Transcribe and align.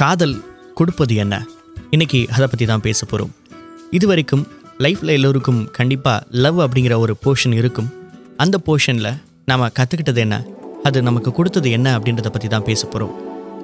காதல் 0.00 0.34
கொடுப்பது 0.74 1.14
என்ன? 1.14 1.34
இன்னைக்கு 1.90 2.28
அதை 2.30 2.46
பற்றி 2.46 2.66
தான் 2.66 2.80
பேச 2.80 3.06
போகிறோம் 3.06 3.32
இது 3.90 4.06
வரைக்கும் 4.06 4.46
லைஃப்பில் 4.78 5.12
எல்லோருக்கும் 5.16 5.70
கண்டிப்பாக 5.70 6.26
லவ் 6.30 6.60
அப்படிங்கிற 6.60 6.98
ஒரு 6.98 7.16
போர்ஷன் 7.24 7.52
இருக்கும். 7.52 7.88
அந்த 8.36 8.58
போர்ஷனில் 8.66 9.18
நாம் 9.44 9.64
கற்றுக்கிட்டது 9.78 10.16
என்ன? 10.16 10.46
அது 10.82 11.02
நமக்கு 11.02 11.32
கொடுத்தது 11.32 11.70
என்ன 11.70 11.98
அப்படின்றத 11.98 12.28
பற்றி 12.28 12.48
தான் 12.48 12.62
பேச 12.62 12.86
போகிறோம் 12.86 13.14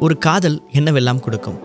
ஒரு 0.01 0.19
காதல் 0.19 0.63
என்னவெல்லாம் 0.73 1.21
கொடுக்கும்? 1.21 1.59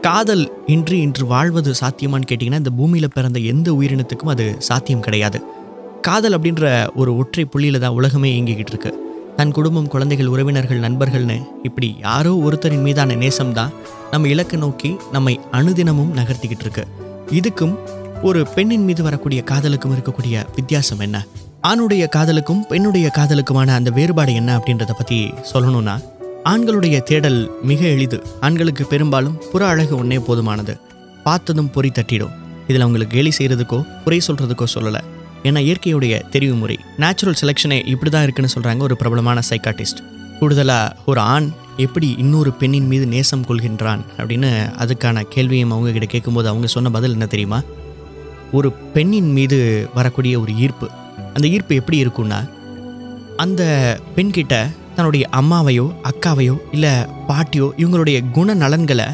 காதல் 0.00 0.62
இன்று 0.66 1.00
இன்று 1.00 1.26
வாழ்வது 1.26 1.74
சாத்தியமான்னு 1.80 2.30
கேட்டிங்கன்னா 2.30 2.62
இந்த 2.64 2.70
பூமியில் 2.70 3.14
பிறந்த 3.14 3.38
எந்த 3.38 3.72
உயிரினத்துக்கும் 3.72 4.34
அது 4.34 4.56
சாத்தியம் 4.58 5.00
கிடையாது. 5.00 5.40
காதல் 6.00 6.38
அப்படின்ற 6.38 6.88
ஒரு 6.94 7.16
ஒற்றை 7.16 7.44
புள்ளியில் 7.44 7.80
தான் 7.80 7.98
உலகமே 8.00 8.30
இயங்கிக்கிட்டு 8.34 8.74
இருக்குது 8.76 9.07
தன் 9.38 9.50
குடும்பம் 9.50 9.88
குழந்தைகள் 9.88 10.26
உறவினர்கள் 10.26 10.80
நண்பர்கள்னு 10.80 11.42
இப்படி 11.62 11.96
யாரோ 12.00 12.30
ஒருத்தரின் 12.46 12.80
மீதான 12.80 13.14
நேசம் 13.14 13.52
தான் 13.52 13.72
நம்ம 14.10 14.28
இலக்கை 14.28 14.58
நோக்கி 14.58 14.96
நம்மை 15.12 15.40
அனுதினமும் 15.52 16.10
நகர்த்திக்கிட்டு 16.16 16.64
இருக்கு. 16.64 16.86
இதுக்கும் 17.30 17.74
ஒரு 18.22 18.46
பெண்ணின் 18.46 18.84
மீது 18.84 19.02
வரக்கூடிய 19.02 19.42
காதலுக்கும் 19.42 19.94
இருக்கக்கூடிய 19.96 20.46
வித்தியாசம் 20.54 20.98
என்ன? 20.98 21.26
ஆணுடைய 21.62 22.08
காதலுக்கும் 22.08 22.66
பெண்ணுடைய 22.66 23.10
காதலுக்குமான 23.18 23.66
அந்த 23.66 23.90
வேறுபாடு 23.90 24.34
என்ன 24.34 24.56
அப்படின்றத 24.56 24.90
பற்றி 24.96 25.30
சொல்லணும்னா 25.52 26.02
ஆண்களுடைய 26.44 27.02
தேடல் 27.02 27.50
மிக 27.62 27.86
எளிது. 27.86 28.22
ஆண்களுக்கு 28.40 28.86
பெரும்பாலும் 28.86 29.38
புற 29.52 29.66
அழகு 29.66 29.96
ஒன்றே 29.96 30.16
போதுமானது. 30.16 30.76
பார்த்ததும் 31.22 31.70
பொறி 31.70 31.90
தட்டிடும். 31.90 32.34
இதில் 32.66 32.80
அவங்களுக்கு 32.80 33.16
கேலி 33.16 33.32
செய்கிறதுக்கோ 33.38 34.02
குறை 34.04 34.20
சொல்கிறதுக்கோ 34.26 34.64
சொல்லலை. 34.74 35.00
ஏன்னா 35.42 35.60
இயற்கையுடைய 35.68 36.22
தெரிவு 36.30 36.58
முறை. 36.58 36.78
நேச்சுரல் 36.96 37.36
செலெக்ஷனே 37.40 37.86
இப்படி 37.86 38.10
தான் 38.10 38.22
இருக்குன்னு 38.22 38.54
சொல்கிறாங்க 38.56 38.78
ஒரு 38.78 38.96
பிரபலமான 38.96 39.40
சைக்காட்டிஸ்ட் 39.50 40.00
கூடுதலாக 40.40 40.96
ஒரு 41.06 41.20
ஆண் 41.20 41.48
எப்படி 41.76 42.14
இன்னொரு 42.18 42.52
பெண்ணின் 42.52 42.86
மீது 42.86 43.06
நேசம் 43.06 43.44
கொள்கின்றான் 43.44 44.00
அப்படின்னு 44.16 44.50
அதுக்கான 44.78 45.22
கேள்வியும் 45.28 45.70
அவங்க 45.70 45.90
கிட்ட 45.90 46.06
கேட்கும்போது 46.06 46.48
அவங்க 46.48 46.66
சொன்ன 46.66 46.90
பதில் 46.90 47.10
என்ன 47.10 47.26
தெரியுமா? 47.26 47.62
ஒரு 48.52 48.72
பெண்ணின் 48.72 49.32
மீது 49.32 49.88
வரக்கூடிய 49.94 50.40
ஒரு 50.40 50.56
ஈர்ப்பு. 50.56 50.90
அந்த 51.34 51.48
ஈர்ப்பு 51.48 51.74
எப்படி 51.74 52.04
இருக்கும்னா 52.04 52.50
அந்த 53.36 53.62
பெண்கிட்ட 54.16 54.70
தன்னுடைய 54.94 55.28
அம்மாவையோ 55.32 55.94
அக்காவையோ 56.10 56.56
இல்லை 56.72 56.90
பாட்டியோ 57.28 57.68
இவங்களுடைய 57.76 58.30
குண 58.30 58.54
நலன்களை 58.54 59.04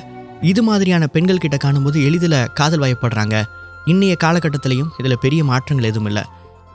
இது 0.41 0.63
மாதிரியான 0.63 1.07
பெண்கள் 1.07 1.39
கிட்ட 1.39 1.57
காணும்போது 1.57 2.05
எளிதில் 2.05 2.47
காதல் 2.55 2.81
வயப்படுறாங்க. 2.81 3.43
இன்றைய 3.93 4.15
காலகட்டத்திலையும் 4.25 4.91
இதில் 5.01 5.23
பெரிய 5.25 5.41
மாற்றங்கள் 5.51 5.89
எதுவும் 5.91 6.09
இல்லை. 6.11 6.25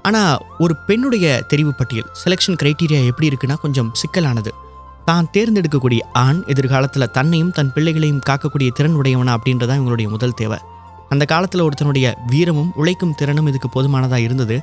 ஆனால் 0.08 0.42
ஒரு 0.64 0.74
பெண்ணுடைய 0.88 1.28
தெரிவு 1.52 1.72
பட்டியல் 1.80 2.10
செலெக்ஷன் 2.22 2.58
க்ரைட்டீரியா 2.62 3.00
எப்படி 3.12 3.30
இருக்குன்னா 3.30 3.56
கொஞ்சம் 3.64 3.90
சிக்கலானது. 4.02 4.52
தான் 5.08 5.30
தேர்ந்தெடுக்கக்கூடிய 5.36 6.02
ஆண் 6.26 6.42
எதிர்காலத்தில் 6.54 7.12
தன்னையும் 7.18 7.54
தன் 7.58 7.72
பிள்ளைகளையும் 7.76 8.22
காக்கக்கூடிய 8.30 8.70
திறன் 8.80 8.98
உடையவனா 9.02 9.36
அப்படின்றதான் 9.38 9.80
இவங்களுடைய 9.80 10.10
முதல் 10.16 10.38
தேவை. 10.42 10.60
அந்த 11.14 11.24
காலத்தில் 11.26 11.66
ஒருத்தனுடைய 11.68 12.08
வீரமும் 12.32 12.72
உழைக்கும் 12.82 13.16
திறனும் 13.22 13.48
இதுக்கு 13.52 13.70
போதுமானதாக 13.76 14.26
இருந்தது. 14.28 14.58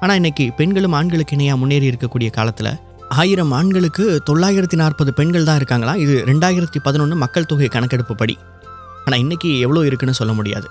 ஆனால் 0.00 0.18
இன்னைக்கு 0.20 0.44
பெண்களும் 0.60 0.96
ஆண்களுக்கு 1.00 1.36
இணையாக 1.36 1.60
முன்னேறி 1.62 1.86
இருக்கக்கூடிய 1.90 2.30
காலத்தில் 2.38 2.72
ஆயிரம் 3.22 3.52
ஆண்களுக்கு 3.58 4.04
தொள்ளாயிரத்தி 4.28 4.76
நாற்பது 4.82 5.10
பெண்கள் 5.18 5.48
தான் 5.48 5.56
இருக்காங்களா? 5.56 5.94
இது 6.04 6.14
ரெண்டாயிரத்தி 6.30 6.78
பதினொன்று 6.86 7.16
மக்கள் 7.16 7.50
தொகை 7.50 7.68
கணக்கெடுப்பு 7.68 8.14
படி. 8.14 8.36
ஆனால் 9.04 9.18
இன்னைக்கு 9.18 9.50
எவ்வளோ 9.58 9.80
இருக்குன்னு 9.88 10.20
சொல்ல 10.20 10.32
முடியாது. 10.32 10.68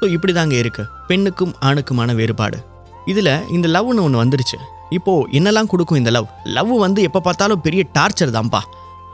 ஸோ 0.00 0.06
இப்படி 0.10 0.32
தாங்க 0.32 0.54
இருக்கு. 0.54 0.82
பெண்ணுக்கும் 1.08 1.54
ஆணுக்குமான 1.60 2.14
வேறுபாடு. 2.14 2.58
இதில் 3.04 3.32
இந்த 3.48 3.66
லவ்னு 3.68 4.04
ஒன்று 4.06 4.22
வந்துருச்சு. 4.24 4.58
இப்போது 4.90 5.26
என்னெல்லாம் 5.38 5.66
கொடுக்கும் 5.66 5.98
இந்த 5.98 6.10
லவ் 6.10 6.28
லவ் 6.56 6.72
வந்து 6.78 7.02
எப்போ 7.02 7.20
பார்த்தாலும் 7.20 7.60
பெரிய 7.60 7.82
டார்ச்சர் 7.98 8.36
தான்ப்பா 8.36 8.60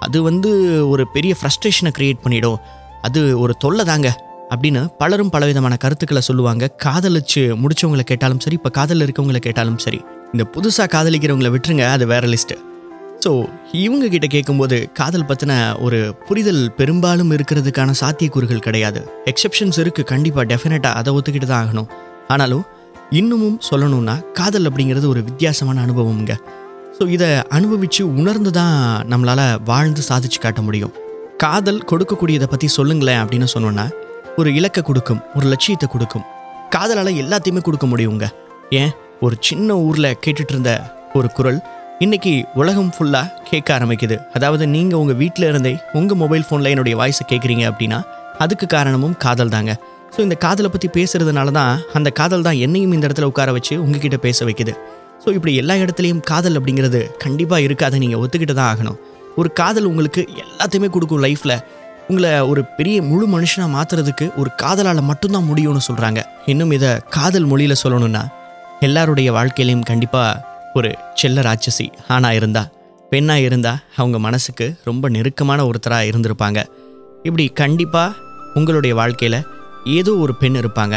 அது 0.01 0.23
வந்து 0.23 0.51
ஒரு 0.89 1.09
பெரிய 1.09 1.35
ஃப்ரஸ்ட்ரேஷனை 1.39 1.91
க்ரியேட் 1.99 2.23
பண்ணிடும். 2.23 2.59
அது 3.03 3.21
ஒரு 3.41 3.55
தொல்லை 3.57 3.85
தாங்க. 3.85 4.09
அப்படின்னு 4.51 4.81
பலரும் 4.99 5.31
பலவிதமான 5.31 5.77
கருத்துக்களை 5.77 6.23
சொல்லுவாங்க. 6.23 6.65
காதலிச்சு 6.85 7.43
முடிச்சவங்களை 7.63 8.01
கேட்டாலும் 8.01 8.41
சரி 8.41 8.57
இப்போ 8.57 8.71
காதலில் 8.71 9.07
இருக்கவங்களை 9.07 9.41
கேட்டாலும் 9.47 9.79
சரி. 9.79 10.01
இந்த 10.33 10.45
புதுசாக 10.55 10.89
காதலிக்கிறவங்களை 10.95 11.51
விட்டுருங்க 11.55 11.85
அது 11.97 12.07
வேற 12.07 12.27
லிஸ்ட்டு 12.27 12.57
ஸோ 13.25 13.31
இவங்க 13.73 14.09
கிட்ட 14.09 14.27
கேட்கும்போது 14.27 14.77
காதல் 14.93 15.29
பற்றின 15.29 15.53
ஒரு 15.81 15.99
புரிதல் 16.29 16.73
பெரும்பாலும் 16.73 17.31
இருக்கிறதுக்கான 17.31 17.95
சாத்தியக்கூறுகள் 18.01 18.59
கிடையாது. 18.59 19.01
எக்ஸெப்ஷன்ஸ் 19.25 19.79
இருக்குது 19.83 20.11
கண்டிப்பாக 20.13 20.45
டெஃபினட்டாக 20.53 20.99
அதை 21.01 21.13
ஒத்துக்கிட்டு 21.15 21.47
தான் 21.47 21.63
ஆகணும். 21.65 21.89
ஆனாலும் 22.29 22.65
இன்னமும் 23.11 23.59
சொல்லணும்னா 23.71 24.15
காதல் 24.33 24.69
அப்படிங்கிறது 24.71 25.09
ஒரு 25.09 25.23
வித்தியாசமான 25.23 25.81
அனுபவம்ங்க. 25.87 26.35
ஸோ 26.99 27.09
இதை 27.09 27.29
அனுபவித்து 27.49 28.15
உணர்ந்து 28.21 28.51
தான் 28.51 28.77
நம்மளால் 29.13 29.63
வாழ்ந்து 29.65 30.03
சாதிச்சு 30.09 30.39
காட்ட 30.39 30.63
முடியும். 30.63 30.95
காதல் 31.37 31.83
கொடுக்கக்கூடியதை 31.91 32.47
பற்றி 32.47 32.69
சொல்லுங்களேன் 32.69 33.21
அப்படின்னு 33.23 33.49
சொன்னோன்னா 33.55 33.87
ஒரு 34.37 34.55
இலக்கை 34.55 34.83
கொடுக்கும் 34.83 35.21
ஒரு 35.35 35.47
லட்சியத்தை 35.47 35.89
கொடுக்கும். 35.89 36.25
காதலால் 36.71 37.19
எல்லாத்தையுமே 37.23 37.61
கொடுக்க 37.61 37.87
முடியுங்க. 37.87 38.27
ஏன்? 38.71 38.93
ஒரு 39.21 39.37
சின்ன 39.41 39.77
ஊரில் 39.79 40.17
கேட்டுட்டு 40.25 40.53
இருந்த 40.55 40.73
ஒரு 41.15 41.29
குரல் 41.31 41.61
இன்றைக்கி 42.05 42.33
உலகம் 42.61 42.91
ஃபுல்லாக 42.95 43.29
கேட்க 43.49 43.69
ஆரம்பிக்குது. 43.75 44.17
அதாவது 44.37 44.65
நீங்கள் 44.73 44.99
உங்கள் 45.03 45.17
வீட்டில் 45.21 45.47
இருந்தே 45.51 45.71
உங்கள் 45.99 46.19
மொபைல் 46.23 46.43
ஃபோனில் 46.47 46.71
என்னுடைய 46.73 46.95
வாய்ஸை 47.01 47.25
கேட்குறீங்க 47.31 47.63
அப்படின்னா 47.71 47.99
அதுக்கு 48.45 48.67
காரணமும் 48.75 49.15
காதல் 49.23 49.53
தாங்க. 49.55 49.73
ஸோ 50.15 50.19
இந்த 50.25 50.37
காதலை 50.43 50.69
பற்றி 50.75 50.89
பேசுகிறதுனால 50.97 51.53
தான் 51.59 51.81
அந்த 51.99 52.11
காதல் 52.19 52.45
தான் 52.47 52.59
என்னையும் 52.65 52.93
இந்த 52.97 53.09
இடத்துல 53.09 53.29
உட்கார 53.31 53.53
வச்சு 53.57 53.75
உங்ககிட்ட 53.85 54.17
பேச 54.27 54.45
வைக்குது. 54.49 54.73
ஸோ 55.23 55.29
இப்படி 55.37 55.53
எல்லா 55.61 55.77
இடத்துலையும் 55.85 56.21
காதல் 56.31 56.59
அப்படிங்கிறது 56.61 57.01
கண்டிப்பாக 57.25 57.67
இருக்காது. 57.69 58.01
நீங்கள் 58.03 58.21
ஒத்துக்கிட்டு 58.25 58.57
தான் 58.59 58.71
ஆகணும். 58.73 58.99
ஒரு 59.43 59.51
காதல் 59.61 59.89
உங்களுக்கு 59.91 60.25
எல்லாத்தையுமே 60.45 60.91
கொடுக்கும் 60.97 61.23
லைஃப்பில் 61.27 61.57
உங்களை 62.11 62.33
ஒரு 62.51 62.65
பெரிய 62.81 62.99
முழு 63.11 63.29
மனுஷனாக 63.37 63.75
மாற்றுறதுக்கு 63.77 64.29
ஒரு 64.43 64.53
காதலால் 64.65 65.03
மட்டும்தான் 65.13 65.49
முடியும்னு 65.53 65.85
சொல்கிறாங்க 65.89 66.23
இன்னும் 66.55 66.75
இதை 66.79 66.93
காதல் 67.17 67.49
மொழியில் 67.53 67.81
சொல்லணும்னா 67.85 68.25
எல்லாருடைய 68.89 69.31
வாழ்க்கையிலையும் 69.39 69.89
கண்டிப்பாக 69.93 70.55
ஒரு 70.77 70.91
செல்ல 71.15 71.41
ராட்சசி 71.41 71.87
ஆணாக 72.09 72.39
இருந்தா 72.41 72.63
பெண்ணாக 73.11 73.45
இருந்தா 73.49 73.73
அவங்க 73.97 74.19
மனசுக்கு 74.27 74.67
ரொம்ப 74.85 75.09
நெருக்கமான 75.09 75.61
ஒருத்தராக 75.65 76.09
இருந்திருப்பாங்க. 76.11 76.61
இப்படி 77.23 77.45
கண்டிப்பாக 77.61 78.17
உங்களுடைய 78.55 78.93
வாழ்க்கையில் 79.01 79.39
ஏதோ 79.99 80.13
ஒரு 80.25 80.35
பெண் 80.35 80.57
இருப்பாங்க. 80.57 80.97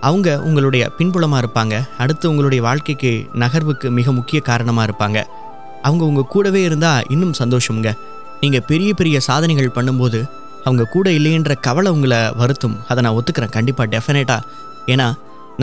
அவங்க 0.00 0.28
உங்களுடைய 0.48 0.84
பின்புலமாக 0.98 1.42
இருப்பாங்க. 1.42 1.74
அடுத்து 1.98 2.28
உங்களுடைய 2.28 2.60
வாழ்க்கைக்கு 2.64 3.12
நகர்வுக்கு 3.34 3.90
மிக 3.98 4.12
முக்கிய 4.12 4.40
காரணமாக 4.48 4.86
இருப்பாங்க. 4.88 5.18
அவங்க 5.82 6.04
உங்கள் 6.10 6.30
கூடவே 6.34 6.62
இருந்தால் 6.62 7.04
இன்னும் 7.08 7.38
சந்தோஷமுங்க. 7.42 7.92
நீங்கள் 8.40 8.66
பெரிய 8.66 8.90
பெரிய 8.94 9.16
சாதனைகள் 9.28 9.76
பண்ணும்போது 9.76 10.20
அவங்க 10.64 10.84
கூட 10.94 11.10
இல்லைன்ற 11.10 11.54
கவலை 11.60 11.90
உங்களை 11.92 12.18
வருத்தும். 12.40 12.76
அதை 12.88 13.00
நான் 13.02 13.16
ஒத்துக்கிறேன். 13.18 13.54
கண்டிப்பாக 13.56 13.88
டெஃபினட்டாக 13.94 14.46
ஏன்னா 14.86 15.08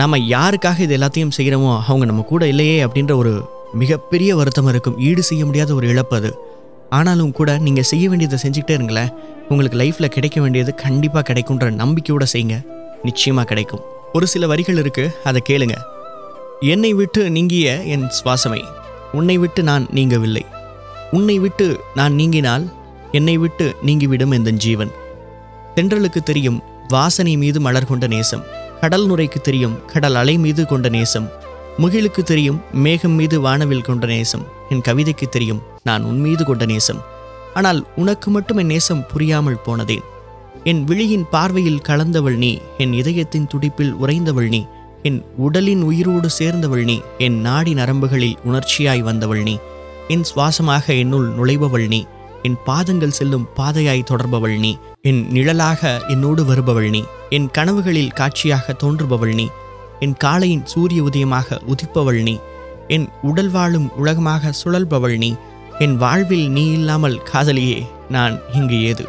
நம்ம 0.00 0.18
யாருக்காக 0.18 0.78
இது 0.78 0.94
எல்லாத்தையும் 0.98 1.34
செய்கிறோமோ 1.36 1.72
அவங்க 1.86 2.04
நம்ம 2.04 2.22
கூட 2.22 2.46
இல்லையே 2.46 2.76
அப்படின்ற 2.84 3.14
ஒரு 3.14 3.32
மிகப்பெரிய 3.80 4.36
வருத்தம் 4.36 4.68
இருக்கும். 4.68 4.98
ஈடு 4.98 5.22
செய்ய 5.22 5.42
முடியாத 5.44 5.74
ஒரு 5.74 5.88
இழப்பு 5.88 6.16
அது. 6.16 6.30
ஆனாலும் 6.88 7.32
கூட 7.38 7.50
நீங்கள் 7.58 7.88
செய்ய 7.90 8.08
வேண்டியதை 8.08 8.38
செஞ்சுக்கிட்டே 8.44 8.70
இருங்களேன். 8.70 9.10
உங்களுக்கு 9.48 9.78
லைஃப்பில் 9.78 10.14
கிடைக்க 10.16 10.40
வேண்டியது 10.40 10.74
கண்டிப்பாக 10.74 11.24
கிடைக்குன்ற 11.28 11.68
நம்பிக்கையோட 11.82 12.26
செய்யுங்க. 12.32 12.56
நிச்சயமாக 13.02 13.46
கிடைக்கும். 13.46 13.82
ஒரு 14.12 14.26
சில 14.26 14.46
வரிகள் 14.46 14.80
இருக்குது 14.82 15.12
அதை 15.24 15.42
கேளுங்க. 15.50 15.76
என்னை 16.60 16.94
விட்டு 16.94 17.30
நீங்கிய 17.30 17.76
என் 17.94 18.08
சுவாசமை 18.18 18.62
உன்னை 19.12 19.38
விட்டு 19.38 19.62
நான் 19.62 19.86
நீங்கவில்லை. 19.94 20.44
உன்னை 21.10 21.38
விட்டு 21.38 21.80
நான் 21.94 22.12
நீங்கினால் 22.12 22.66
என்னை 23.12 23.36
விட்டு 23.38 23.74
நீங்கிவிடும் 23.82 24.30
எந்த 24.30 24.50
ஜீவன். 24.50 24.92
தென்றலுக்கு 25.76 26.22
தெரியும் 26.30 26.62
வாசனை 26.88 27.36
மீது 27.36 27.60
மலர் 27.60 27.90
கொண்ட 27.92 28.06
நேசம். 28.06 28.44
கடல் 28.82 29.04
நுரைக்கு 29.08 29.40
தெரியும் 29.46 29.74
கடல் 29.90 30.16
அலை 30.20 30.32
மீது 30.44 30.62
கொண்ட 30.70 30.86
நேசம். 30.94 31.26
முகிலுக்கு 31.82 32.22
தெரியும் 32.30 32.58
மேகம் 32.84 33.14
மீது 33.18 33.36
வானவில் 33.44 33.84
கொண்ட 33.88 34.06
நேசம். 34.12 34.42
என் 34.72 34.82
கவிதைக்கு 34.88 35.26
தெரியும் 35.34 35.60
நான் 35.88 36.06
உன் 36.10 36.18
மீது 36.24 36.42
கொண்ட 36.48 36.64
நேசம். 36.72 37.00
ஆனால் 37.58 37.80
உனக்கு 38.02 38.30
மட்டும் 38.30 38.60
என் 38.62 38.70
நேசம் 38.72 39.04
புரியாமல் 39.12 39.62
போனதேன் 39.66 40.04
என் 40.70 40.82
விழியின் 40.88 41.26
பார்வையில் 41.34 41.84
கலந்தவள் 41.88 42.38
நீ 42.44 42.50
என் 42.82 42.96
இதயத்தின் 43.00 43.48
துடிப்பில் 43.54 43.94
உறைந்தவள் 44.02 44.50
நீ 44.56 44.62
என் 45.08 45.20
உடலின் 45.46 45.82
உயிரோடு 45.90 46.28
சேர்ந்தவள் 46.40 46.84
நீ 46.90 46.98
என் 47.26 47.38
நாடி 47.40 47.72
நரம்புகளில் 47.74 48.36
உணர்ச்சியாய் 48.48 49.06
வந்தவள் 49.10 49.42
நீ 49.48 49.56
என் 50.08 50.28
சுவாசமாக 50.32 50.84
என்னுள் 51.04 51.28
நுழைபவள் 51.38 51.88
நீ 51.94 52.02
என் 52.48 52.60
பாதங்கள் 52.64 53.18
செல்லும் 53.18 53.48
பாதையாய் 53.58 54.08
தொடர்பவள் 54.10 54.56
நீ 54.66 54.74
என் 55.10 55.20
நிழலாக 55.30 55.98
என்னோடு 56.08 56.44
வருபவள் 56.44 56.90
நீ. 56.90 57.02
என் 57.32 57.50
கனவுகளில் 57.58 58.12
காட்சியாக 58.12 58.76
தோன்றுபவள் 58.82 59.34
நீ. 59.34 59.48
என் 60.00 60.16
காலையின் 60.24 60.64
சூரிய 60.64 61.02
உதயமாக 61.02 61.58
உதிப்பவள் 61.66 62.22
நீ. 62.22 62.38
என் 62.88 63.08
உடல் 63.22 63.50
வாழும் 63.50 63.96
உலகமாக 63.96 64.52
சுழல்பவள் 64.64 65.16
நீ. 65.16 65.34
என் 65.78 65.96
வாழ்வில் 65.96 66.50
நீ 66.50 66.72
இல்லாமல் 66.72 67.22
காதலியே 67.32 67.86
நான் 68.08 68.40
இங்கு 68.52 68.82
ஏது? 68.82 69.08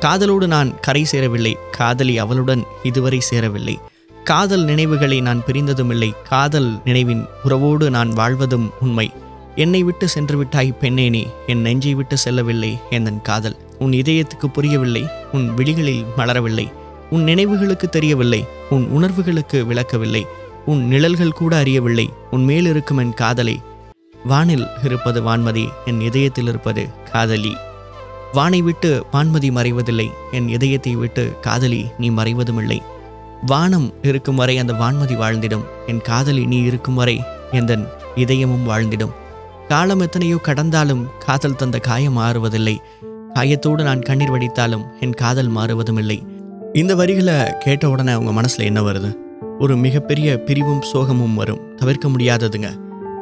காதலோடு 0.00 0.46
நான் 0.46 0.80
கரை 0.80 1.04
சேரவில்லை. 1.04 1.56
காதலி 1.70 2.18
அவளுடன் 2.18 2.64
இதுவரை 2.82 3.20
சேரவில்லை. 3.20 3.78
காதல் 4.24 4.64
நினைவுகளை 4.64 5.20
நான் 5.20 5.42
பிரிந்ததுமில்லை. 5.46 6.12
காதல் 6.22 6.80
நினைவின் 6.84 7.26
உறவோடு 7.44 7.90
நான் 7.90 8.12
வாழ்வதும் 8.12 8.70
உண்மை. 8.80 9.12
என்னை 9.54 9.82
விட்டு 9.82 10.08
சென்று 10.08 10.36
விட்டாய் 10.36 10.72
பெண்ணே 10.72 11.08
நீ. 11.08 11.26
என் 11.46 11.60
நெஞ்சை 11.60 11.94
விட்டு 11.94 12.16
செல்லவில்லை. 12.16 12.78
என் 12.90 13.22
காதல்? 13.22 13.56
உன் 13.78 13.90
இதயத்துக்கு 13.90 14.46
புரியவில்லை. 14.52 15.08
உன் 15.32 15.54
விழிகளில் 15.54 16.04
மலரவில்லை. 16.16 16.72
உன் 17.10 17.24
நினைவுகளுக்கு 17.24 17.86
தெரியவில்லை 17.88 18.40
உன் 18.70 18.84
உணர்வுகளுக்கு 18.96 19.58
விளக்கவில்லை 19.66 20.22
உன் 20.64 20.82
நிழல்கள் 20.86 21.38
கூட 21.40 21.52
அறியவில்லை 21.62 22.06
உன் 22.30 22.44
மேல் 22.44 22.66
இருக்கும் 22.66 22.98
என் 22.98 23.14
காதலை. 23.14 23.56
வானில் 24.24 24.66
இருப்பது 24.84 25.18
வான்மதி 25.22 25.64
என் 25.84 26.00
இதயத்தில் 26.00 26.48
இருப்பது 26.48 26.82
காதலி. 27.12 27.52
வானை 28.32 28.60
விட்டு 28.62 28.90
வான்மதி 29.12 29.50
மறைவதில்லை 29.58 30.08
என் 30.32 30.48
இதயத்தை 30.48 30.94
விட்டு 30.94 31.24
காதலி 31.40 31.82
நீ 31.98 32.10
மறைவதுமில்லை. 32.10 32.78
வானம் 33.46 33.88
இருக்கும் 34.02 34.40
வரை 34.40 34.58
அந்த 34.58 34.72
வான்மதி 34.72 35.16
வாழ்ந்திடும் 35.22 35.64
என் 35.86 36.00
காதலி 36.00 36.44
நீ 36.46 36.58
இருக்கும் 36.62 36.94
வரை 36.94 37.16
எந்தன் 37.50 37.84
இதயமும் 38.16 38.68
வாழ்ந்திடும். 38.68 39.14
காலம் 39.68 40.00
எத்தனையோ 40.00 40.38
கடந்தாலும் 40.42 41.04
காதல் 41.18 41.56
தந்த 41.56 41.78
காயம் 41.78 42.18
மாறுவதில்லை. 42.18 42.76
காயத்தோடு 43.34 43.82
நான் 43.82 44.06
கண்ணீர் 44.08 44.32
வடித்தாலும் 44.34 44.84
என் 45.00 45.14
காதல் 45.14 45.48
மாறுவதும் 45.48 45.96
இல்லை 45.96 46.18
இந்த 46.80 46.94
வரிகளை 46.94 47.34
கேட்ட 47.58 47.90
உடனே 47.90 48.12
அவங்க 48.12 48.32
மனசில் 48.32 48.64
என்ன 48.64 48.80
வருது? 48.80 49.10
ஒரு 49.58 49.76
மிகப்பெரிய 49.76 50.38
பிரிவும் 50.38 50.82
சோகமும் 50.92 51.34
வரும். 51.34 51.60
தவிர்க்க 51.76 52.08
முடியாததுங்க. 52.08 52.68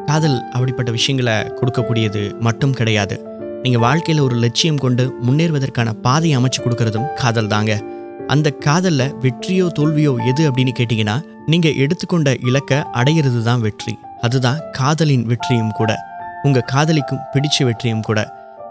காதல் 0.06 0.37
அப்படிப்பட்ட 0.51 0.91
விஷயங்களை 0.91 1.35
கொடுக்கக்கூடியது 1.59 2.41
மட்டும் 2.41 2.73
கிடையாது. 2.73 3.17
நீங்கள் 3.62 3.81
வாழ்க்கையில் 3.81 4.25
ஒரு 4.25 4.35
லட்சியம் 4.35 4.77
கொண்டு 4.77 5.05
முன்னேறுவதற்கான 5.27 5.93
பாதையை 6.06 6.39
அமைச்சு 6.39 6.61
கொடுக்கறதும் 6.65 7.06
காதல் 7.15 7.47
தாங்க 7.47 7.83
அந்த 8.27 8.51
காதலில் 8.51 9.15
வெற்றியோ 9.23 9.69
தோல்வியோ 9.79 10.15
எது 10.27 10.51
அப்படின்னு 10.51 10.75
கேட்டிங்கன்னா 10.79 11.17
நீங்கள் 11.47 11.77
எடுத்துக்கொண்ட 11.77 12.35
இலக்கை 12.41 12.79
அடையிறது 12.93 13.43
தான் 13.43 13.61
வெற்றி. 13.61 13.99
அதுதான் 14.21 14.61
காதலின் 14.73 15.27
வெற்றியும் 15.27 15.73
கூட. 15.73 15.97
உங்கள் 16.43 16.71
காதலிக்கும் 16.73 17.25
பிடிச்ச 17.33 17.65
வெற்றியும் 17.65 18.01
கூட. 18.01 18.21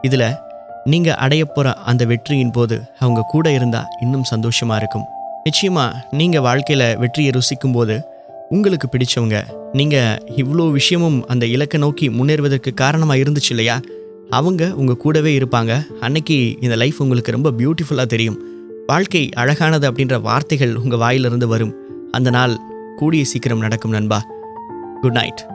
இதில் 0.02 0.30
நீங்கள் 0.86 1.14
அடைய 1.14 1.46
போகிற 1.46 1.74
அந்த 1.74 2.06
வெற்றியின் 2.06 2.52
போது 2.52 2.82
அவங்க 3.00 3.22
கூட 3.22 3.52
இருந்தால் 3.52 3.86
இன்னும் 4.02 4.24
சந்தோஷமாக 4.24 4.80
இருக்கும். 4.80 5.04
நிச்சயமாக 5.44 6.08
நீங்கள் 6.12 6.42
வாழ்க்கையில் 6.42 6.98
வெற்றியை 6.98 7.32
ருசிக்கும் 7.32 7.72
போது 7.72 8.02
உங்களுக்கு 8.50 8.88
பிடிச்சவங்க 8.88 9.44
நீங்கள் 9.74 10.24
இவ்வளோ 10.36 10.72
விஷயமும் 10.72 11.28
அந்த 11.28 11.46
இலக்கை 11.46 11.80
நோக்கி 11.80 12.10
முன்னேறுவதற்கு 12.10 12.74
காரணமாக 12.74 13.20
இருந்துச்சு 13.20 13.50
இல்லையா? 13.50 13.80
அவங்க 14.30 14.74
உங்கள் 14.76 14.98
கூடவே 14.98 15.38
இருப்பாங்க. 15.38 15.86
அன்னைக்கு 16.00 16.58
இந்த 16.62 16.76
லைஃப் 16.76 17.02
உங்களுக்கு 17.02 17.32
ரொம்ப 17.32 17.52
பியூட்டிஃபுல்லாக 17.52 18.06
தெரியும். 18.06 18.40
வாழ்க்கை 18.88 19.30
அழகானது 19.34 19.92
அப்படின்ற 19.92 20.22
வார்த்தைகள் 20.22 20.76
உங்கள் 20.76 21.00
வாயிலிருந்து 21.00 21.48
வரும். 21.48 21.74
அந்த 22.12 22.30
நாள் 22.30 22.58
கூடிய 22.96 23.24
சீக்கிரம் 23.24 23.60
நடக்கும் 23.60 23.92
நண்பா. 23.92 24.22
Good 25.02 25.12
night 25.12 25.53